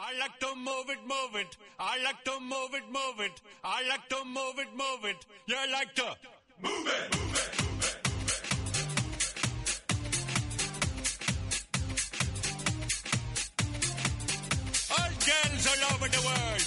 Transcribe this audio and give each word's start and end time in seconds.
I 0.00 0.16
like 0.16 0.38
to 0.38 0.54
move 0.54 0.88
it, 0.90 0.98
move 1.02 1.34
it. 1.34 1.56
I 1.80 1.98
like 2.04 2.22
to 2.22 2.38
move 2.38 2.72
it, 2.72 2.84
move 2.88 3.18
it. 3.18 3.40
I 3.64 3.82
like 3.88 4.08
to 4.10 4.24
move 4.24 4.58
it, 4.58 4.68
move 4.72 5.04
it. 5.04 5.26
You 5.48 5.56
like 5.72 5.92
to 5.96 6.04
move 6.62 6.86
it, 6.86 6.86
move 6.86 6.86
it, 6.86 7.16
move 7.18 7.34
it. 7.34 7.50
All 14.94 15.12
girls 15.26 15.66
all 15.66 15.82
over 15.94 16.08
the 16.08 16.22
world. 16.28 16.62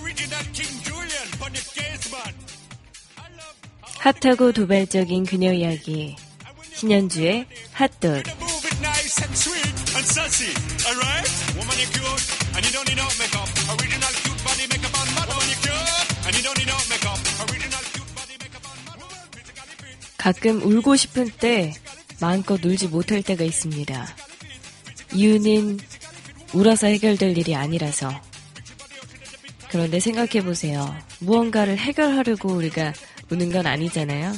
Original 0.00 0.44
King 0.54 0.74
Julian, 0.84 1.28
funny 1.36 1.60
case 1.60 2.10
man. 2.10 2.34
I 3.18 3.28
love 3.36 3.56
핫하고 3.98 4.52
도발적인 4.52 5.26
그녀 5.26 5.52
이야기. 5.52 6.16
신현주의 6.74 7.46
it 8.64 8.80
nice 8.80 9.22
and 9.22 9.36
sweet 9.36 9.96
and 9.96 10.06
sassy. 10.06 10.52
Alright? 10.88 11.28
Woman, 11.56 11.78
you 11.78 11.86
cute 11.92 12.43
가끔 20.24 20.62
울고 20.62 20.96
싶은 20.96 21.30
때 21.38 21.74
마음껏 22.18 22.64
울지 22.64 22.88
못할 22.88 23.22
때가 23.22 23.44
있습니다. 23.44 24.16
이유는 25.12 25.78
울어서 26.54 26.86
해결될 26.86 27.36
일이 27.36 27.54
아니라서. 27.54 28.10
그런데 29.68 30.00
생각해 30.00 30.42
보세요. 30.42 30.96
무언가를 31.18 31.76
해결하려고 31.76 32.54
우리가 32.54 32.94
우는 33.30 33.52
건 33.52 33.66
아니잖아요. 33.66 34.32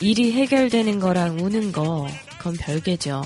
일이 0.00 0.32
해결되는 0.32 1.00
거랑 1.00 1.38
우는 1.38 1.72
거, 1.72 2.06
그건 2.36 2.56
별개죠. 2.56 3.22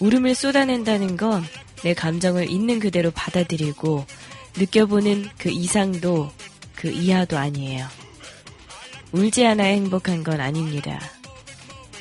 울음을 0.00 0.34
쏟아낸다는 0.34 1.18
건 1.18 1.44
내 1.84 1.92
감정을 1.94 2.50
있는 2.50 2.80
그대로 2.80 3.10
받아들이고 3.10 4.06
느껴보는 4.56 5.28
그 5.38 5.50
이상도 5.50 6.32
그 6.74 6.90
이하도 6.90 7.36
아니에요. 7.36 7.86
울지 9.12 9.46
않아야 9.46 9.74
행복한 9.74 10.24
건 10.24 10.40
아닙니다. 10.40 10.98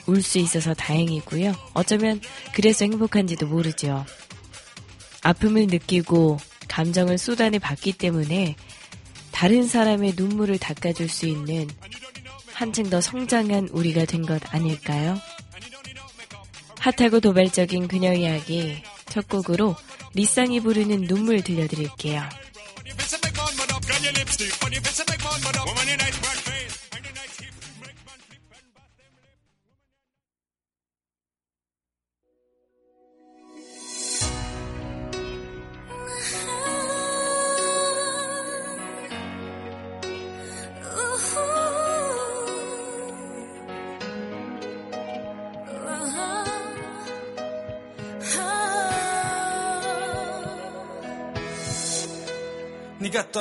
울 0.07 0.22
수 0.22 0.39
있어서 0.39 0.73
다행이고요. 0.73 1.53
어쩌면 1.73 2.22
그래서 2.53 2.85
행복한지도 2.85 3.47
모르죠. 3.47 4.05
아픔을 5.22 5.67
느끼고 5.67 6.38
감정을 6.69 7.17
쏟아내 7.17 7.59
봤기 7.59 7.94
때문에 7.94 8.55
다른 9.31 9.67
사람의 9.67 10.13
눈물을 10.16 10.57
닦아줄 10.59 11.09
수 11.09 11.25
있는 11.27 11.67
한층 12.53 12.89
더 12.89 13.02
성장한 13.02 13.69
우리가 13.72 14.05
된 14.05 14.25
것 14.25 14.41
아닐까요? 14.53 15.19
핫하고 16.79 17.19
도발적인 17.19 17.88
그녀 17.88 18.13
이야기 18.13 18.81
첫 19.09 19.27
곡으로 19.29 19.75
리쌍이 20.16 20.59
부르는 20.59 21.08
눈물 21.08 21.42
들려드릴게요. 21.44 22.22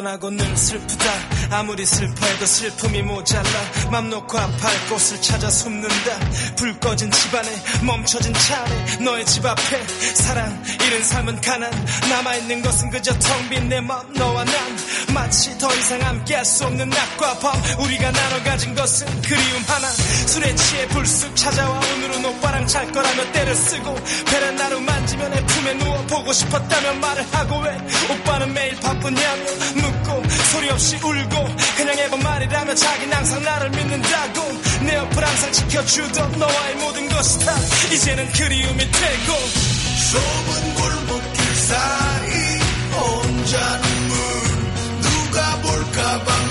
떠나고 0.03 0.31
늘 0.31 0.57
슬프다. 0.57 1.05
아무리 1.53 1.87
슬퍼해도 1.87 2.45
슬픔이 2.45 3.03
모자라. 3.03 3.49
맘 3.93 4.11
놓고 4.11 4.37
아파할 4.37 4.89
곳을 4.89 5.21
찾아 5.23 5.49
숨는다. 5.49 6.19
불 6.57 6.79
꺼진 6.81 7.09
집안에 7.11 7.49
멈춰진 7.83 8.35
차 8.35 8.65
안에 8.65 8.97
너의 9.05 9.25
집 9.27 9.47
앞에 9.47 9.87
사랑 10.15 10.63
잃은 10.85 11.05
삶은 11.05 11.41
가난. 11.41 11.71
남아있는 12.11 12.63
것은 12.63 12.91
그저 12.91 13.17
텅 13.17 13.49
빈 13.49 13.69
내 13.69 13.81
맘 13.81 14.13
너와 14.15 14.45
난. 14.45 14.55
마치 15.15 15.57
더 15.59 15.73
이상 15.73 16.01
함께할 16.03 16.45
수 16.45 16.65
없는 16.65 16.89
낮과 16.89 17.39
밤. 17.39 17.63
우리가 17.85 18.11
나눠 18.11 18.43
가진 18.43 18.75
것은 18.75 19.07
그리움 19.23 19.63
하나. 19.69 19.89
술에 20.27 20.55
취해 20.57 20.89
불쑥 20.89 21.37
찾아와 21.37 21.79
오늘은 21.79 22.25
오빠랑 22.25 22.67
잘 22.67 22.91
거라며 22.91 23.31
때를 23.33 23.55
쓰고 23.55 23.95
베란다로 24.27 24.81
만지며 24.81 25.29
내 25.29 25.47
품에 25.47 25.75
누워 25.75 25.97
보고 26.09 26.33
싶었다며 26.33 26.95
말을 26.95 27.25
하고 27.33 27.59
왜? 27.61 27.79
오빠는 28.11 28.53
매일 28.53 28.75
바쁘냐며 28.81 29.43
묻고 29.77 30.02
소리 30.53 30.69
없이 30.69 30.97
울고 30.97 31.49
그냥 31.79 31.97
해본 31.97 32.21
말이라며 32.21 32.75
자긴 32.75 33.11
항상 33.11 33.43
나를 33.43 33.71
믿는다고 33.71 34.53
내 34.83 34.97
옆을 34.97 35.27
항상 35.27 35.51
지켜주던 35.51 36.39
너와의 36.39 36.75
모든 36.77 37.09
것이 37.09 37.39
다 37.47 37.57
이제는 37.91 38.31
그리움이 38.33 38.79
되고 38.79 39.33
좁은 40.13 40.75
골목길 40.75 41.45
사이 41.57 42.61
혼자 42.93 43.81
눈물 43.81 45.01
누가 45.01 45.57
볼까봐 45.63 46.42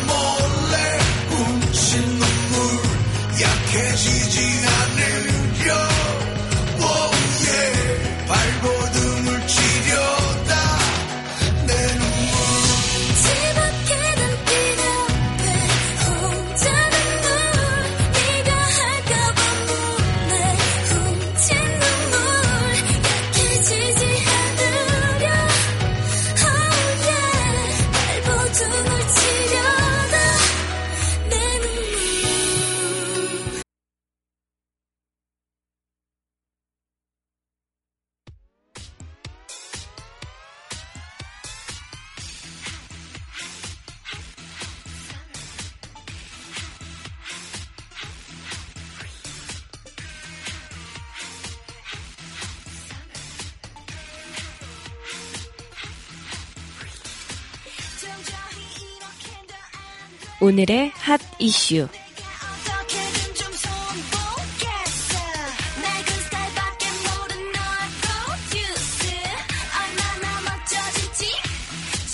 질지 70.66 71.32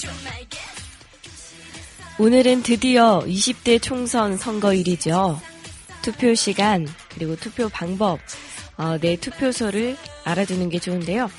좀 0.02 0.12
알겠어 0.26 2.20
오늘은 2.20 2.64
드디어 2.64 3.24
20대 3.26 3.82
총선 3.82 4.36
선거일이죠. 4.36 5.40
투표 6.02 6.36
시간, 6.36 6.86
그리고 7.08 7.38
투표 7.38 7.70
방법, 7.70 8.20
어, 8.76 8.98
내 9.00 9.16
투표소를 9.16 9.96
알아두는 10.26 10.68
게 10.68 10.80
좋은데요. 10.80 11.32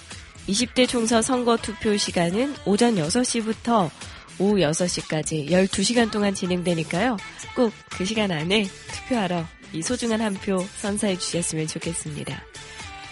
20대 0.48 0.88
총선 0.88 1.21
선거 1.21 1.59
투표 1.59 1.98
시간은 1.98 2.54
오전 2.65 2.95
6시부터 2.95 3.91
오후 4.39 4.57
6시까지 4.57 5.49
12시간 5.51 6.11
동안 6.11 6.35
진행되니까요. 6.35 7.17
꼭 7.55 7.73
그 7.91 8.05
시간 8.05 8.31
안에 8.31 8.65
투표하러 8.93 9.45
이 9.73 9.83
소중한 9.83 10.21
한 10.21 10.35
표 10.35 10.65
선사해 10.81 11.19
주셨으면 11.19 11.67
좋겠습니다. 11.67 12.41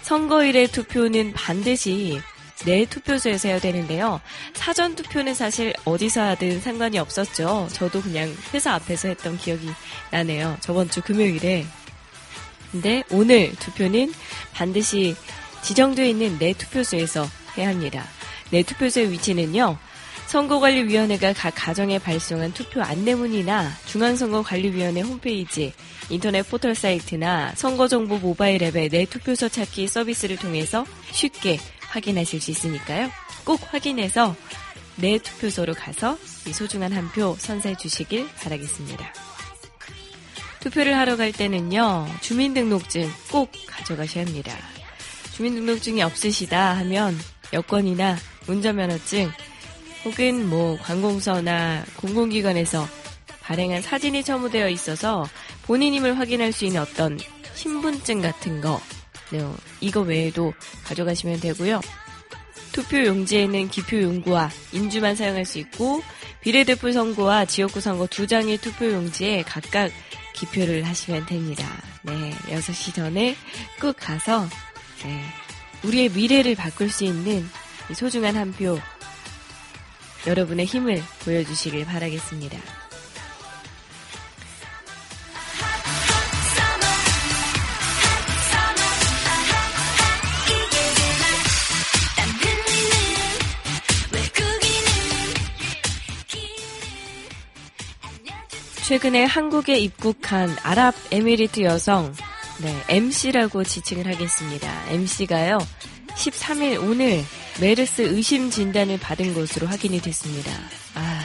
선거일의 0.03 0.69
투표는 0.69 1.33
반드시 1.33 2.21
내 2.65 2.85
투표소에서 2.87 3.49
해야 3.49 3.59
되는데요. 3.59 4.21
사전 4.55 4.95
투표는 4.95 5.35
사실 5.35 5.75
어디서 5.85 6.23
하든 6.23 6.61
상관이 6.61 6.99
없었죠. 6.99 7.69
저도 7.73 8.01
그냥 8.01 8.35
회사 8.55 8.73
앞에서 8.75 9.09
했던 9.09 9.37
기억이 9.37 9.69
나네요. 10.13 10.57
저번 10.61 10.89
주 10.89 11.03
금요일에. 11.03 11.67
근데 12.73 13.03
오늘 13.11 13.53
투표는 13.57 14.13
반드시 14.55 15.17
지정되어 15.63 16.07
있는 16.07 16.39
내 16.39 16.53
투표소에서 16.53 17.29
해야 17.59 17.69
합니다. 17.69 18.05
내 18.51 18.63
투표소의 18.63 19.11
위치는요. 19.11 19.77
선거관리위원회가 20.27 21.33
각 21.35 21.53
가정에 21.57 21.99
발송한 21.99 22.53
투표 22.53 22.83
안내문이나 22.83 23.71
중앙선거관리위원회 23.87 25.01
홈페이지, 25.03 25.73
인터넷 26.11 26.43
포털 26.43 26.75
사이트나 26.75 27.53
선거정보 27.55 28.19
모바일 28.19 28.63
앱의 28.63 28.89
내 28.91 29.05
투표소 29.05 29.49
찾기 29.49 29.87
서비스를 29.89 30.37
통해서 30.37 30.85
쉽게 31.13 31.59
확인하실 31.89 32.41
수 32.41 32.51
있으니까요. 32.51 33.11
꼭 33.45 33.61
확인해서 33.73 34.35
내 34.97 35.19
투표소로 35.19 35.75
가서 35.75 36.19
이 36.47 36.53
소중한 36.53 36.93
한 36.93 37.09
표 37.11 37.37
선사해 37.39 37.77
주시길 37.77 38.29
바라겠습니다. 38.43 39.13
투표를 40.61 40.97
하러 40.97 41.17
갈 41.17 41.33
때는요, 41.33 42.09
주민등록증 42.21 43.09
꼭 43.31 43.53
가져가셔야 43.69 44.27
합니다. 44.27 44.57
주민등록증이 45.35 46.03
없으시다 46.03 46.75
하면 46.79 47.17
여권이나 47.53 48.17
운전면허증 48.49 49.31
혹은 50.07 50.49
뭐 50.49 50.79
관공서나 50.79 51.85
공공기관에서 51.97 52.87
발행한 53.41 53.83
사진이 53.83 54.23
첨부되어 54.23 54.69
있어서 54.69 55.29
본인임을 55.63 56.17
확인할 56.17 56.53
수 56.53 56.65
있는 56.65 56.81
어떤 56.81 57.19
신분증 57.55 58.23
같은 58.23 58.61
거, 58.61 58.81
네, 59.31 59.45
이거 59.81 60.03
외에도 60.03 60.55
가져가시면 60.85 61.41
되고요. 61.41 61.81
투표 62.71 63.05
용지에는 63.05 63.69
기표 63.69 64.01
용구와 64.01 64.49
인주만 64.73 65.17
사용할 65.17 65.45
수 65.45 65.59
있고 65.59 66.03
비례대표 66.41 66.93
선거와 66.93 67.45
지역구 67.47 67.81
선거 67.81 68.07
두 68.07 68.29
장의 68.29 68.59
투표 68.59 68.93
용지에 68.93 69.43
각각 69.43 69.91
기표를 70.35 70.85
하시면 70.85 71.27
됩니다. 71.27 71.67
네, 72.03 72.31
6시 72.51 72.95
전에 72.95 73.35
꼭 73.81 73.97
가서 73.99 74.47
네, 75.03 75.21
우리의 75.83 76.11
미래를 76.11 76.55
바꿀 76.55 76.91
수 76.91 77.03
있는 77.03 77.45
이 77.91 77.95
소중한 77.95 78.37
한 78.37 78.53
표 78.53 78.79
여러분의 80.27 80.67
힘을 80.67 81.03
보여주시길 81.25 81.85
바라겠습니다. 81.85 82.59
최근에 98.87 99.25
한국에 99.25 99.79
입국한 99.79 100.49
아랍에미리트 100.63 101.63
여성, 101.63 102.15
네, 102.63 102.73
MC라고 102.89 103.65
지칭을 103.65 104.07
하겠습니다. 104.07 104.91
MC가요, 104.91 105.59
13일 106.11 106.81
오늘 106.81 107.25
메르스 107.61 108.03
의심 108.03 108.51
진단을 108.51 108.99
받은 108.99 109.33
것으로 109.35 109.67
확인이 109.67 110.01
됐습니다. 110.01 110.53
아, 110.95 111.21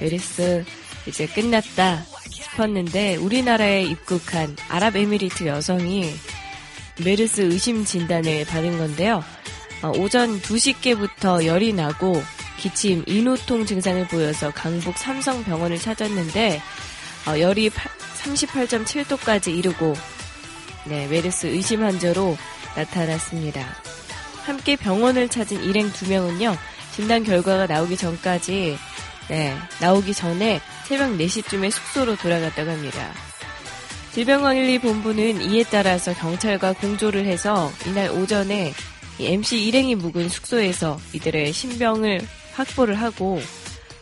메르스 0.00 0.64
이제 1.06 1.26
끝났다 1.26 2.04
싶었는데 2.30 3.16
우리나라에 3.16 3.84
입국한 3.84 4.56
아랍에미리트 4.68 5.46
여성이 5.46 6.14
메르스 7.02 7.42
의심 7.42 7.84
진단을 7.84 8.44
받은 8.44 8.78
건데요. 8.78 9.24
어, 9.82 9.92
오전 9.96 10.40
2시께부터 10.40 11.44
열이 11.44 11.72
나고 11.72 12.22
기침, 12.58 13.04
인후통 13.06 13.66
증상을 13.66 14.08
보여서 14.08 14.50
강북 14.50 14.96
삼성병원을 14.98 15.78
찾았는데 15.78 16.60
어, 17.28 17.38
열이 17.38 17.70
38.7도까지 17.70 19.56
이르고 19.56 19.94
네, 20.86 21.06
메르스 21.08 21.46
의심 21.46 21.82
환자로 21.82 22.36
나타났습니다. 22.76 23.95
함께 24.46 24.76
병원을 24.76 25.28
찾은 25.28 25.64
일행 25.64 25.90
두 25.90 26.08
명은요, 26.08 26.56
진단 26.94 27.24
결과가 27.24 27.66
나오기 27.66 27.96
전까지, 27.96 28.78
네, 29.28 29.56
나오기 29.80 30.14
전에 30.14 30.60
새벽 30.86 31.10
4시쯤에 31.18 31.70
숙소로 31.70 32.16
돌아갔다고 32.16 32.70
합니다. 32.70 33.12
질병관리본부는 34.12 35.42
이에 35.50 35.64
따라서 35.64 36.14
경찰과 36.14 36.74
공조를 36.74 37.26
해서 37.26 37.70
이날 37.86 38.10
오전에 38.10 38.72
MC 39.18 39.66
일행이 39.66 39.96
묵은 39.96 40.28
숙소에서 40.28 40.98
이들의 41.12 41.52
신병을 41.52 42.20
확보를 42.54 42.94
하고 42.94 43.40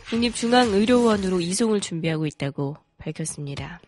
국립중앙의료원으로 0.09 1.41
이송을 1.41 1.81
준비하고 1.81 2.27
있다고 2.27 2.77
밝혔습니다. 2.99 3.81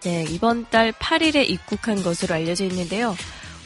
네, 0.00 0.24
이번 0.30 0.68
달 0.70 0.92
8일에 0.92 1.48
입국한 1.48 2.02
것으로 2.02 2.34
알려져 2.34 2.64
있는데요. 2.64 3.14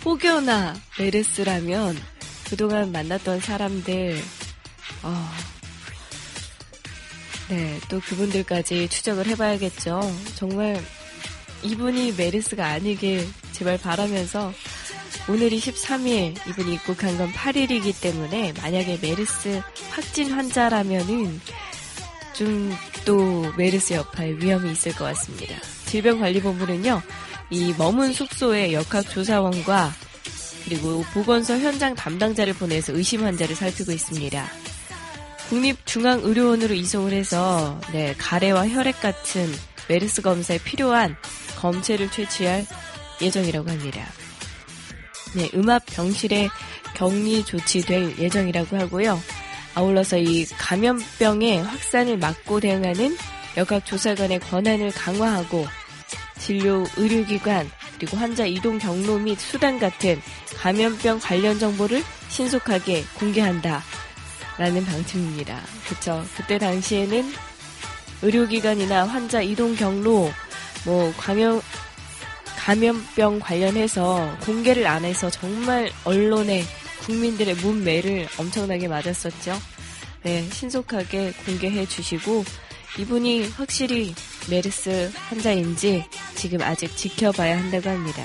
혹여나 0.05 0.75
메르스라면 0.99 1.97
그동안 2.45 2.93
만났던 2.93 3.41
사람들, 3.41 4.21
어, 5.03 5.31
네, 7.49 7.81
또 7.89 8.01
그분들까지 8.01 8.89
추적을 8.89 9.27
해봐야겠죠. 9.27 10.01
정말 10.35 10.83
이분이 11.63 12.13
메르스가 12.13 12.67
아니길 12.67 13.29
제발 13.53 13.79
바라면서 13.79 14.53
오늘이 15.29 15.61
13일, 15.61 16.49
이분이 16.49 16.75
입국한 16.75 17.17
건 17.17 17.33
8일이기 17.33 18.01
때문에 18.01 18.53
만약에 18.55 18.99
메르스 19.01 19.63
확진 19.91 20.33
환자라면은 20.33 21.41
좀 22.35 22.73
또 23.05 23.53
메르스 23.57 23.95
여파의 23.95 24.39
위험이 24.39 24.73
있을 24.73 24.93
것 24.95 25.05
같습니다. 25.05 25.55
질병관리본부는요, 25.87 27.03
이 27.53 27.75
머문 27.77 28.15
숙소의 28.15 28.73
역학조사원과 28.73 29.93
그리고 30.65 31.05
보건소 31.13 31.59
현장 31.59 31.95
담당자를 31.95 32.55
보내서 32.55 32.95
의심 32.95 33.25
환자를 33.25 33.55
살피고 33.55 33.93
있습니다. 33.93 34.47
국립중앙의료원으로 35.51 36.75
이송을 36.75 37.13
해서 37.13 37.79
네, 37.93 38.15
가래와 38.17 38.71
혈액 38.71 39.03
같은 39.03 39.53
메르스 39.87 40.23
검사에 40.23 40.57
필요한 40.65 41.15
검체를 41.59 42.11
채취할 42.11 42.65
예정이라고 43.21 43.69
합니다. 43.69 44.07
네, 45.35 45.51
음압 45.55 45.85
병실에 45.85 46.49
격리 46.95 47.45
조치될 47.45 48.19
예정이라고 48.19 48.79
하고요. 48.79 49.21
아울러서 49.75 50.17
이 50.17 50.47
감염병의 50.47 51.65
확산을 51.65 52.17
막고 52.17 52.61
대응하는 52.61 53.15
역학조사관의 53.59 54.41
권한을 54.41 54.91
강화하고 54.93 55.67
진료 56.43 56.85
의료기관 56.97 57.71
그리고 57.97 58.17
환자 58.17 58.45
이동 58.45 58.79
경로 58.79 59.17
및 59.17 59.39
수단 59.39 59.79
같은 59.79 60.21
감염병 60.57 61.21
관련 61.21 61.59
정보를 61.59 62.03
신속하게 62.31 63.05
공개한다. 63.15 63.83
라는 64.59 64.85
방침입니다. 64.85 65.61
그쵸. 65.89 66.25
그때 66.37 66.59
당시에는 66.59 67.33
의료기관이나 68.23 69.07
환자 69.07 69.41
이동 69.41 69.75
경로, 69.77 70.31
뭐, 70.85 71.13
감염, 71.17 71.63
감염병 72.59 73.41
관련해서 73.41 74.37
공개를 74.43 74.87
안 74.87 75.05
해서 75.05 75.31
정말 75.31 75.91
언론에 76.05 76.65
국민들의 77.01 77.55
문매를 77.57 78.29
엄청나게 78.37 78.89
맞았었죠. 78.89 79.61
네, 80.23 80.49
신속하게 80.53 81.33
공개해 81.45 81.87
주시고, 81.87 82.45
이분이 82.99 83.49
확실히 83.49 84.15
메르스 84.51 85.11
환자인지 85.29 86.05
지금 86.35 86.61
아직 86.63 86.95
지켜봐야 86.97 87.59
한다고 87.59 87.89
합니다. 87.89 88.23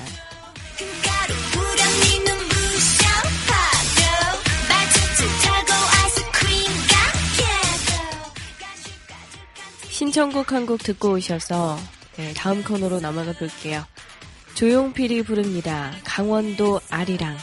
신청곡 9.89 10.51
한 10.53 10.65
곡 10.65 10.83
듣고 10.83 11.11
오셔서 11.13 11.79
네, 12.17 12.33
다음 12.33 12.63
코너로 12.63 12.99
넘어가 12.99 13.31
볼게요. 13.33 13.83
조용필이 14.55 15.23
부릅니다. 15.23 15.91
강원도 16.03 16.81
아리랑. 16.89 17.37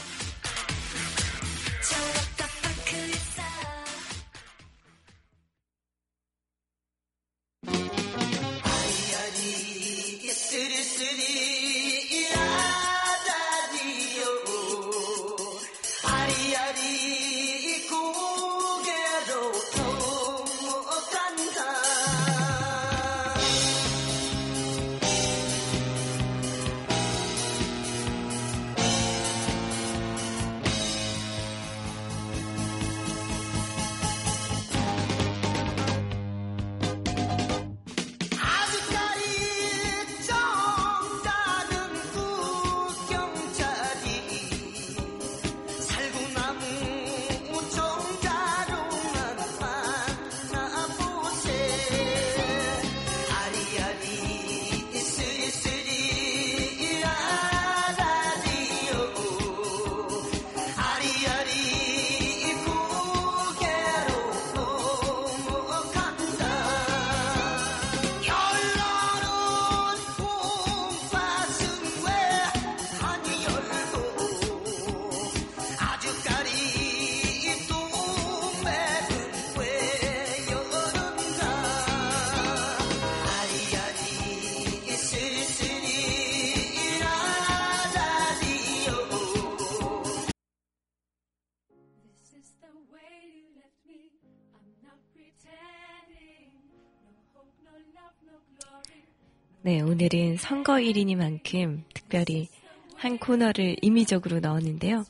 네, 99.74 99.80
오늘은 99.80 100.36
선거일이니만큼 100.36 101.82
특별히 101.92 102.46
한 102.94 103.18
코너를 103.18 103.74
임의적으로 103.82 104.38
넣었는데요. 104.38 105.04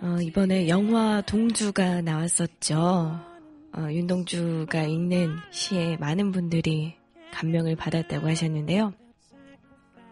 어, 0.00 0.16
이번에 0.22 0.68
영화 0.68 1.20
동주가 1.20 2.00
나왔었죠. 2.00 2.74
어, 3.76 3.88
윤동주가 3.90 4.84
읽는 4.84 5.36
시에 5.50 5.98
많은 5.98 6.32
분들이 6.32 6.96
감명을 7.34 7.76
받았다고 7.76 8.26
하셨는데요. 8.26 8.94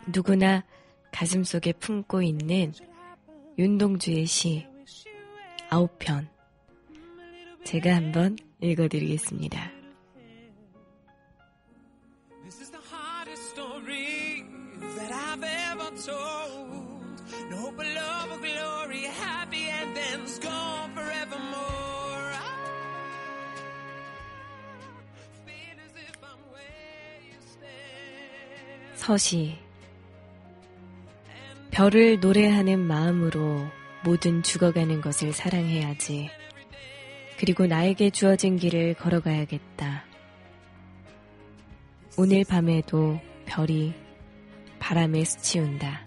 누구나 0.08 0.64
가슴 1.10 1.44
속에 1.44 1.72
품고 1.72 2.20
있는 2.20 2.74
윤동주의 3.56 4.26
시 4.26 4.66
아홉 5.70 5.98
편 5.98 6.28
제가 7.64 7.96
한번 7.96 8.36
읽어드리겠습니다. 8.62 9.70
This 12.42 12.60
is 12.60 12.70
the 12.70 12.82
hardest 12.90 13.50
story 13.50 14.44
that 14.96 15.12
I've 15.12 15.42
ever 15.42 15.90
told. 15.96 16.92
No 17.50 17.56
hope 17.56 17.80
of 17.80 17.86
love 17.86 18.30
or 18.32 18.38
glory, 18.40 19.04
happy 19.06 19.68
endings 19.68 20.38
gone 20.38 20.92
forevermore. 20.92 22.32
I 22.32 22.58
feel 25.46 25.78
as 25.82 25.92
if 25.96 26.16
I'm 26.22 26.38
where 26.52 27.18
you 27.26 27.38
stand. 27.40 28.96
서시 28.96 29.58
별을 31.70 32.20
노래하는 32.20 32.86
마음으로 32.86 33.66
모든 34.04 34.42
죽어가는 34.42 35.00
것을 35.00 35.32
사랑해야지. 35.32 36.30
그리고 37.42 37.66
나에게 37.66 38.10
주어진 38.10 38.56
길을 38.56 38.94
걸어가야겠다. 38.94 40.04
오늘 42.16 42.44
밤에도 42.44 43.18
별이 43.46 43.92
바람에 44.78 45.24
스치운다. 45.24 46.06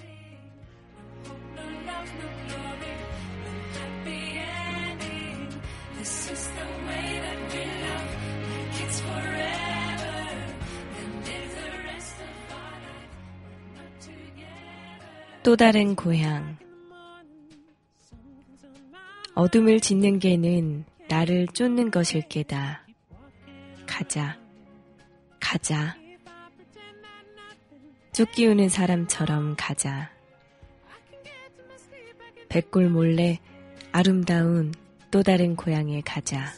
또 15.43 15.57
다른 15.57 15.95
고향. 15.97 16.57
어둠을 19.33 19.81
짓는 19.81 20.19
개는 20.19 20.94
나를 21.07 21.47
쫓는 21.47 21.91
것일 21.91 22.27
게다. 22.27 22.85
가자. 23.85 24.37
가자. 25.39 25.95
쫓기우는 28.11 28.69
사람처럼 28.69 29.55
가자. 29.57 30.11
백골 32.49 32.89
몰래 32.89 33.39
아름다운 33.91 34.73
또 35.11 35.21
다른 35.21 35.55
고향에 35.55 36.01
가자. 36.01 36.53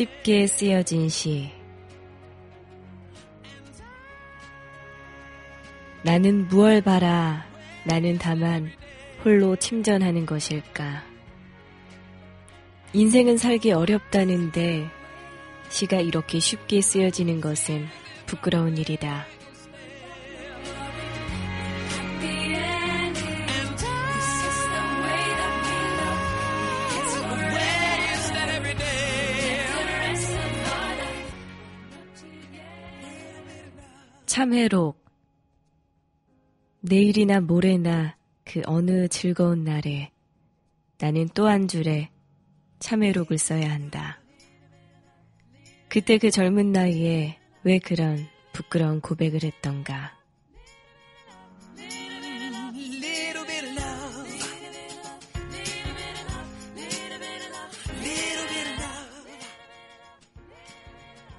쉽게 0.00 0.46
쓰여진 0.46 1.10
시. 1.10 1.50
나는 6.02 6.48
무얼 6.48 6.80
바라, 6.80 7.44
나는 7.84 8.16
다만 8.16 8.72
홀로 9.22 9.56
침전하는 9.56 10.24
것일까. 10.24 11.04
인생은 12.94 13.36
살기 13.36 13.72
어렵다는데 13.72 14.88
시가 15.68 16.00
이렇게 16.00 16.40
쉽게 16.40 16.80
쓰여지는 16.80 17.42
것은 17.42 17.86
부끄러운 18.24 18.78
일이다. 18.78 19.26
참회록. 34.30 35.04
내일이나 36.82 37.40
모레나 37.40 38.16
그 38.44 38.62
어느 38.64 39.08
즐거운 39.08 39.64
날에 39.64 40.12
나는 40.98 41.28
또 41.34 41.48
한 41.48 41.66
줄에 41.66 42.10
참회록을 42.78 43.38
써야 43.38 43.72
한다. 43.72 44.20
그때 45.88 46.16
그 46.16 46.30
젊은 46.30 46.70
나이에 46.70 47.40
왜 47.64 47.80
그런 47.80 48.28
부끄러운 48.52 49.00
고백을 49.00 49.42
했던가. 49.42 50.16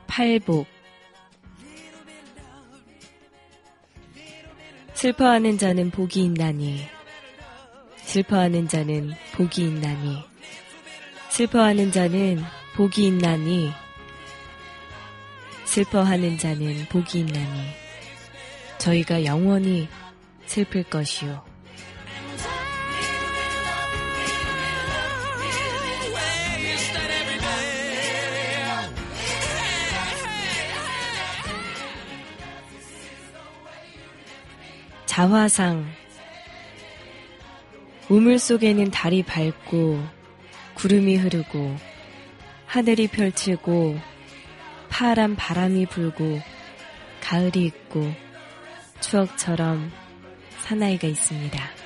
Bit 0.07 0.80
슬퍼하는 5.01 5.57
자는 5.57 5.89
복이 5.89 6.25
있나니. 6.25 6.85
슬퍼하는 8.03 8.67
자는 8.67 9.15
복이 9.33 9.63
있나니. 9.63 10.23
슬퍼하는 11.31 11.91
자는 11.91 12.43
복이 12.75 13.07
있나니. 13.07 13.71
슬퍼하는 15.65 16.37
자는 16.37 16.85
복이 16.85 17.21
있나니. 17.21 17.61
저희가 18.77 19.25
영원히 19.25 19.87
슬플 20.45 20.83
것이요. 20.83 21.50
자화상 35.21 35.85
우물 38.09 38.39
속에는 38.39 38.89
달이 38.89 39.21
밝고 39.21 40.03
구름이 40.73 41.17
흐르고 41.17 41.75
하늘이 42.65 43.07
펼치고 43.07 43.99
파란 44.89 45.35
바람이 45.35 45.85
불고 45.85 46.39
가을이 47.21 47.65
있고 47.65 48.11
추억처럼 48.99 49.91
사나이가 50.57 51.07
있습니다. 51.07 51.80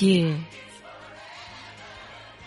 길 0.00 0.34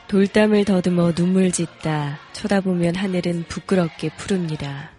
돌담을 0.08 0.66
더듬어 0.66 1.12
눈물 1.14 1.52
짓다 1.52 2.18
쳐다보면 2.32 2.96
하늘은 2.96 3.44
부끄럽게 3.44 4.10
푸릅니다. 4.18 4.92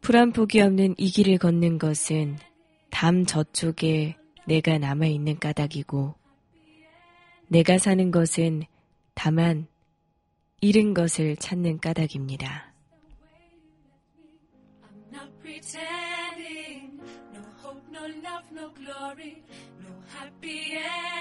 풀한 0.00 0.32
폭이 0.32 0.58
없는 0.62 0.94
이 0.96 1.10
길을 1.10 1.36
걷는 1.36 1.76
것은 1.76 2.38
담 2.90 3.26
저쪽에 3.26 4.16
내가 4.46 4.78
남아있는 4.78 5.38
까닭이고 5.38 6.14
내가 7.48 7.76
사는 7.76 8.10
것은 8.10 8.62
다만 9.12 9.66
잃은 10.62 10.94
것을 10.94 11.36
찾는 11.36 11.80
까닭입니다. 11.80 12.72
Happy 20.14 20.76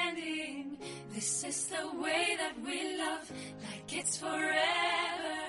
ending. 0.07 0.77
This 1.13 1.43
is 1.43 1.67
the 1.67 1.85
way 2.01 2.35
that 2.37 2.55
we 2.65 2.97
love, 2.97 3.25
like 3.63 3.93
it's 3.93 4.17
forever. 4.17 5.39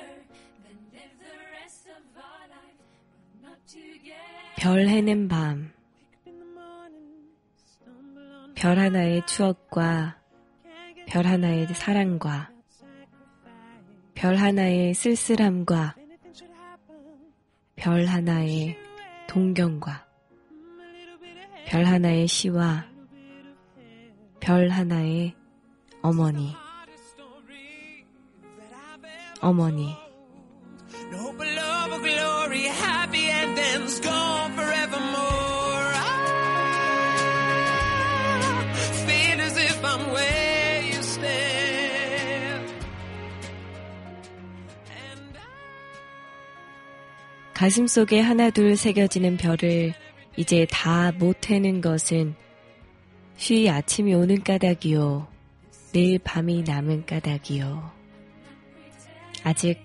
Then 0.64 0.78
live 0.92 1.14
the 1.18 1.37
rest 1.59 1.87
of 1.88 2.02
our 2.16 2.44
life, 2.54 2.80
but 3.42 3.49
not 3.49 3.61
together. 3.66 4.56
별 4.56 4.88
해는 4.88 5.28
밤. 5.28 5.73
별 8.54 8.78
하나의 8.78 9.25
추억과 9.26 10.18
별 11.06 11.26
하나의 11.26 11.66
사랑과 11.68 12.50
별 14.14 14.37
하나의 14.37 14.92
쓸쓸함과 14.92 15.97
별 17.76 18.04
하나의 18.04 18.76
동경과 19.26 20.06
별 21.66 21.85
하나의 21.87 22.28
시와 22.28 22.89
별 24.40 24.68
하나의 24.68 25.35
어머니 26.02 26.54
어머니 29.40 29.94
가슴 47.61 47.87
속에 47.87 48.20
하나둘 48.20 48.75
새겨지는 48.75 49.37
별을 49.37 49.92
이제 50.38 50.66
다 50.70 51.12
못해는 51.12 51.82
것은 51.82 52.35
쉬 53.40 53.70
아침이 53.70 54.12
오는 54.12 54.44
까닭이요. 54.44 55.26
내일 55.94 56.18
밤이 56.18 56.62
남은 56.62 57.06
까닭이요. 57.06 57.90
아직 59.44 59.82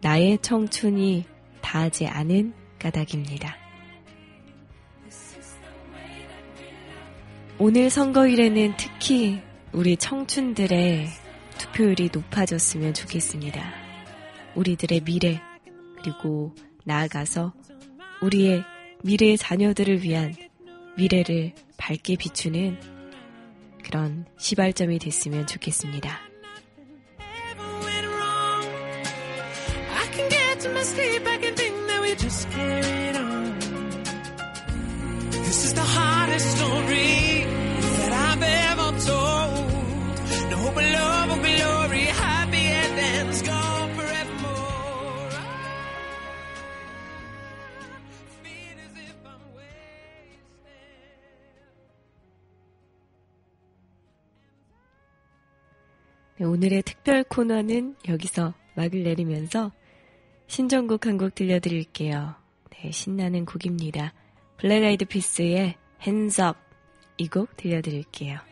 나의 0.00 0.38
청춘이 0.40 1.24
다하지 1.60 2.06
않은 2.06 2.54
까닭입니다. 2.78 3.56
오늘 7.58 7.90
선거일에는 7.90 8.74
특히 8.76 9.40
우리 9.72 9.96
청춘들의 9.96 11.08
투표율이 11.58 12.10
높아졌으면 12.12 12.94
좋겠습니다. 12.94 13.72
우리들의 14.54 15.00
미래, 15.00 15.40
그리고 15.96 16.54
나아가서 16.84 17.52
우리의 18.22 18.62
미래의 19.02 19.36
자녀들을 19.36 20.04
위한 20.04 20.32
미래를 20.96 21.54
밝게 21.88 22.16
비추는 22.16 22.78
그런 23.82 24.26
시발점이 24.36 24.98
됐으면 24.98 25.46
좋겠습니다. 25.46 26.20
오늘의 56.48 56.82
특별 56.82 57.24
코너는 57.24 57.96
여기서 58.08 58.54
막을 58.74 59.02
내리면서 59.02 59.70
신청곡 60.46 61.06
한 61.06 61.18
곡 61.18 61.34
들려드릴게요. 61.34 62.34
네, 62.70 62.90
신나는 62.90 63.44
곡입니다. 63.44 64.14
블랙 64.56 64.82
아이드 64.84 65.04
피스의 65.04 65.76
Up 66.40 66.58
이곡 67.18 67.56
들려드릴게요. 67.56 68.47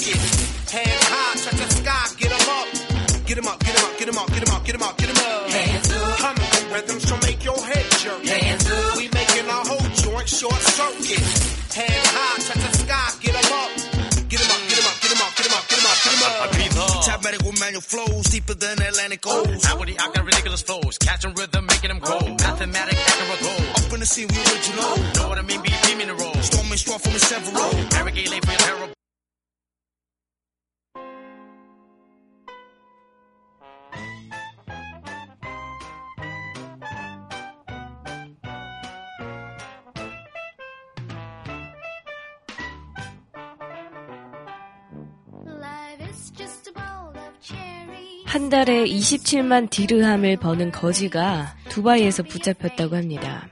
Circuit. 0.00 0.70
Hands 0.70 1.04
high, 1.04 1.34
touch 1.34 1.60
the 1.60 1.68
sky, 1.74 2.06
get 2.18 2.32
'em 2.32 2.48
up. 2.48 3.26
Get 3.26 3.38
'em 3.38 3.46
up, 3.46 3.58
get 3.60 3.76
'em 3.76 3.84
up, 3.84 3.98
get 3.98 4.08
'em 4.08 4.18
up, 4.18 4.28
get 4.34 4.42
'em 4.42 4.54
up, 4.54 4.64
get 4.64 4.74
'em 4.74 4.82
up, 4.82 4.98
get 4.98 5.10
'em 5.10 5.16
up. 5.16 5.50
Hands 5.50 5.90
up. 5.90 6.38
With 6.38 6.72
rhythms 6.72 7.04
to 7.06 7.16
make 7.26 7.44
your 7.44 7.60
head 7.64 7.86
jerk. 8.02 8.24
Hands 8.24 8.66
up. 8.70 8.96
We 8.96 9.08
making 9.12 9.48
our 9.48 9.64
whole 9.66 9.88
joint 10.02 10.28
short 10.28 10.60
circuit. 10.62 11.24
Hands 11.74 12.08
high, 12.16 12.38
touch 12.46 12.62
the 12.64 12.78
sky, 12.78 13.10
get 13.22 13.34
'em 13.36 13.52
up. 13.52 13.70
Get 14.30 14.40
up, 14.40 14.60
get 14.70 14.84
up, 14.88 14.96
get 15.02 15.12
up, 15.20 15.32
get 15.36 15.52
up, 15.52 15.64
get 15.68 15.84
up, 15.84 15.96
get 16.02 16.12
'em 16.14 16.78
up. 16.78 17.04
Top 17.04 17.24
medical 17.24 17.52
manual 17.52 17.82
flows 17.82 18.26
deeper 18.26 18.54
than 18.54 18.80
Atlantic 18.80 19.26
O's. 19.26 19.64
Outwardly, 19.66 19.98
I 19.98 20.06
got 20.14 20.24
ridiculous 20.24 20.62
flows. 20.62 20.98
Catching 20.98 21.34
rhythm, 21.34 21.66
making 21.66 21.88
them 21.88 21.98
go. 21.98 22.18
Mathematic, 22.38 22.98
accurate 22.98 23.40
goal. 23.42 23.62
Up 23.76 23.92
in 23.92 24.00
the 24.00 24.06
scene, 24.06 24.28
we 24.28 24.38
original. 24.38 24.96
Know 25.16 25.28
what 25.28 25.38
I 25.38 25.42
mean? 25.42 25.60
Be 25.62 25.72
beaming 25.84 26.08
the 26.08 26.14
roll. 26.14 26.34
Storming 26.42 26.78
straw 26.78 26.98
from 26.98 27.14
a 27.14 27.18
several. 27.18 27.70
Arrogate, 27.98 28.30
late 28.30 28.46
한 48.30 48.48
달에 48.48 48.84
27만 48.84 49.68
디르함을 49.70 50.36
버는 50.36 50.70
거지가 50.70 51.56
두바이에서 51.68 52.22
붙잡혔다고 52.22 52.94
합니다. 52.94 53.48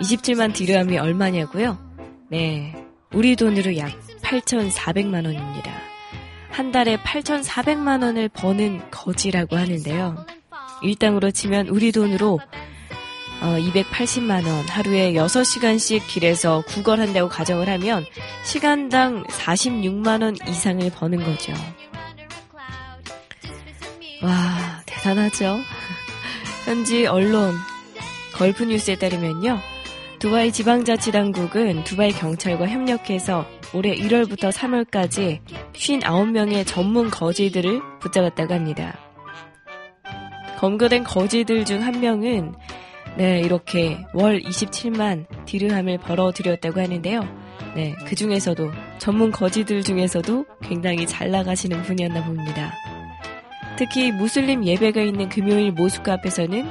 27만 0.00 0.54
디르함이 0.54 0.96
얼마냐고요? 0.96 1.76
네, 2.30 2.74
우리 3.12 3.36
돈으로 3.36 3.76
약 3.76 3.92
8,400만 4.22 5.26
원입니다. 5.26 5.70
한 6.48 6.72
달에 6.72 6.96
8,400만 6.96 8.02
원을 8.02 8.30
버는 8.30 8.90
거지라고 8.90 9.56
하는데요. 9.56 10.24
일당으로 10.82 11.30
치면 11.30 11.68
우리 11.68 11.92
돈으로 11.92 12.40
어, 13.42 13.58
280만 13.60 14.46
원, 14.46 14.66
하루에 14.70 15.12
6시간씩 15.12 16.06
길에서 16.06 16.62
구걸한다고 16.66 17.28
가정을 17.28 17.68
하면 17.68 18.06
시간당 18.42 19.24
46만 19.24 20.22
원 20.22 20.34
이상을 20.48 20.90
버는 20.92 21.22
거죠. 21.22 21.52
와, 24.22 24.82
대단하죠? 24.86 25.58
현지 26.64 27.06
언론 27.06 27.54
걸프뉴스에 28.34 28.96
따르면요. 28.96 29.58
두바이 30.18 30.52
지방자치당국은 30.52 31.84
두바이 31.84 32.10
경찰과 32.12 32.66
협력해서 32.66 33.46
올해 33.74 33.94
1월부터 33.94 34.50
3월까지 34.50 35.40
59명의 35.72 36.66
전문 36.66 37.10
거지들을 37.10 37.80
붙잡았다고 38.00 38.52
합니다. 38.54 38.98
검거된 40.58 41.04
거지들 41.04 41.64
중 41.64 41.82
한 41.82 42.00
명은 42.00 42.54
네, 43.16 43.40
이렇게 43.40 43.98
월 44.12 44.40
27만 44.40 45.26
디르함을 45.46 45.98
벌어들였다고 45.98 46.80
하는데요. 46.80 47.20
네, 47.74 47.94
그 48.06 48.14
중에서도 48.14 48.70
전문 48.98 49.30
거지들 49.30 49.82
중에서도 49.82 50.44
굉장히 50.62 51.06
잘 51.06 51.30
나가시는 51.30 51.82
분이었나 51.82 52.24
봅니다. 52.24 52.74
특히 53.78 54.10
무슬림 54.10 54.66
예배가 54.66 55.00
있는 55.02 55.28
금요일 55.28 55.70
모스크 55.70 56.10
앞에서는 56.10 56.68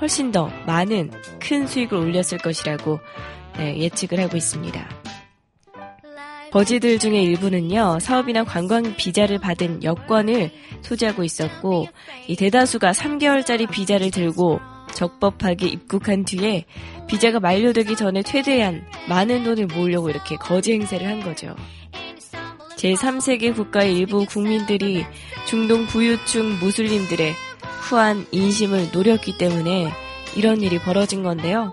훨씬 0.00 0.30
더 0.30 0.48
많은 0.64 1.10
큰 1.40 1.66
수익을 1.66 1.98
올렸을 1.98 2.38
것이라고 2.40 3.00
네, 3.58 3.76
예측을 3.78 4.20
하고 4.20 4.36
있습니다. 4.36 4.88
거지들 6.52 7.00
중에 7.00 7.20
일부는요, 7.20 7.98
사업이나 7.98 8.44
관광 8.44 8.94
비자를 8.94 9.40
받은 9.40 9.82
여권을 9.82 10.52
소지하고 10.82 11.24
있었고, 11.24 11.88
이 12.28 12.36
대다수가 12.36 12.92
3개월짜리 12.92 13.68
비자를 13.68 14.12
들고 14.12 14.60
적법하게 14.94 15.66
입국한 15.66 16.24
뒤에 16.24 16.64
비자가 17.08 17.40
만료되기 17.40 17.96
전에 17.96 18.22
최대한 18.22 18.86
많은 19.08 19.42
돈을 19.42 19.66
모으려고 19.66 20.10
이렇게 20.10 20.36
거지 20.36 20.74
행세를 20.74 21.08
한 21.08 21.20
거죠. 21.22 21.56
제3세계 22.84 23.54
국가의 23.54 23.96
일부 23.96 24.26
국민들이 24.26 25.06
중동 25.46 25.86
부유층 25.86 26.58
무슬림들의 26.58 27.34
후한 27.80 28.26
인심을 28.30 28.90
노렸기 28.92 29.38
때문에 29.38 29.90
이런 30.36 30.60
일이 30.60 30.78
벌어진 30.78 31.22
건데요. 31.22 31.72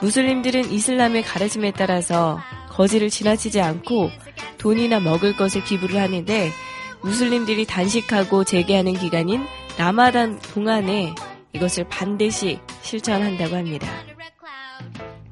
무슬림들은 0.00 0.70
이슬람의 0.70 1.24
가르침에 1.24 1.72
따라서 1.72 2.38
거지를 2.68 3.10
지나치지 3.10 3.60
않고 3.60 4.10
돈이나 4.58 5.00
먹을 5.00 5.36
것을 5.36 5.64
기부를 5.64 6.00
하는데 6.00 6.52
무슬림들이 7.00 7.66
단식하고 7.66 8.44
재개하는 8.44 8.94
기간인 8.94 9.44
라마단 9.76 10.38
동안에 10.38 11.16
이것을 11.52 11.88
반드시 11.88 12.60
실천한다고 12.82 13.56
합니다. 13.56 13.88